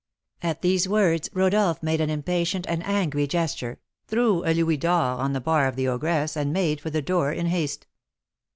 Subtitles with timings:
[0.41, 3.77] At these words Rodolph made an impatient and angry gesture,
[4.07, 7.31] threw a louis d'or on the bar of the ogress, and made for the door
[7.31, 7.85] in haste.